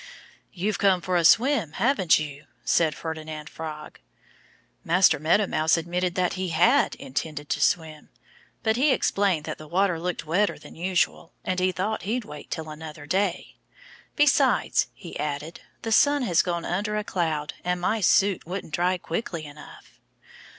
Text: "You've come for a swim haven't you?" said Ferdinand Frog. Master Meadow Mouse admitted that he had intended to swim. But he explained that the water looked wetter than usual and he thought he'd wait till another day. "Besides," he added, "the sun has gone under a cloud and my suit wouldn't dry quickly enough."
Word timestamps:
"You've 0.51 0.79
come 0.79 0.99
for 0.99 1.15
a 1.15 1.23
swim 1.23 1.73
haven't 1.73 2.17
you?" 2.17 2.47
said 2.65 2.95
Ferdinand 2.95 3.49
Frog. 3.51 3.99
Master 4.83 5.19
Meadow 5.19 5.45
Mouse 5.45 5.77
admitted 5.77 6.15
that 6.15 6.33
he 6.33 6.49
had 6.49 6.95
intended 6.95 7.49
to 7.49 7.61
swim. 7.61 8.09
But 8.63 8.77
he 8.77 8.93
explained 8.93 9.45
that 9.45 9.59
the 9.59 9.67
water 9.67 9.99
looked 9.99 10.25
wetter 10.25 10.57
than 10.57 10.73
usual 10.75 11.33
and 11.43 11.59
he 11.59 11.71
thought 11.71 12.01
he'd 12.01 12.25
wait 12.25 12.49
till 12.49 12.71
another 12.71 13.05
day. 13.05 13.57
"Besides," 14.15 14.87
he 14.95 15.19
added, 15.19 15.61
"the 15.83 15.91
sun 15.91 16.23
has 16.23 16.41
gone 16.41 16.65
under 16.65 16.97
a 16.97 17.03
cloud 17.03 17.53
and 17.63 17.79
my 17.79 18.01
suit 18.01 18.43
wouldn't 18.43 18.73
dry 18.73 18.97
quickly 18.97 19.45
enough." 19.45 19.99